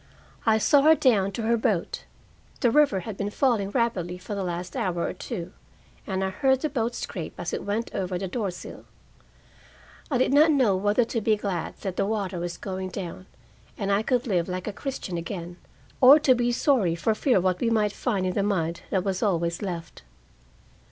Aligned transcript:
I 0.47 0.57
saw 0.57 0.81
her 0.81 0.95
down 0.95 1.31
to 1.33 1.43
her 1.43 1.57
boat. 1.57 2.05
The 2.61 2.71
river 2.71 3.01
had 3.01 3.17
been 3.17 3.29
falling 3.29 3.69
rapidly 3.69 4.17
for 4.17 4.33
the 4.33 4.43
last 4.43 4.75
hour 4.75 4.97
or 5.03 5.13
two, 5.13 5.53
and 6.07 6.23
I 6.23 6.31
heard 6.31 6.61
the 6.61 6.69
boat 6.69 6.95
scrape 6.95 7.35
as 7.39 7.53
it 7.53 7.63
went 7.65 7.93
over 7.93 8.17
the 8.17 8.27
door 8.27 8.49
sill. 8.49 8.85
I 10.09 10.17
did 10.17 10.33
not 10.33 10.49
know 10.49 10.75
whether 10.75 11.05
to 11.05 11.21
be 11.21 11.35
glad 11.35 11.77
that 11.81 11.97
the 11.97 12.07
water 12.07 12.39
was 12.39 12.57
going 12.57 12.89
down 12.89 13.27
and 13.77 13.91
I 13.91 14.01
could 14.01 14.25
live 14.25 14.49
like 14.49 14.65
a 14.65 14.73
Christian 14.73 15.19
again, 15.19 15.57
or 16.01 16.17
to 16.19 16.33
be 16.33 16.51
sorry, 16.51 16.95
for 16.95 17.13
fear 17.13 17.37
of 17.37 17.43
what 17.43 17.59
we 17.59 17.69
might 17.69 17.91
find 17.93 18.25
in 18.25 18.33
the 18.33 18.41
mud 18.41 18.81
that 18.89 19.03
was 19.03 19.21
always 19.21 19.61
left. 19.61 20.01